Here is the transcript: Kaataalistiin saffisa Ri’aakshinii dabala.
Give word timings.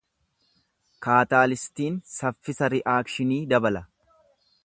Kaataalistiin 1.07 2.01
saffisa 2.13 2.71
Ri’aakshinii 2.75 3.39
dabala. 3.55 3.85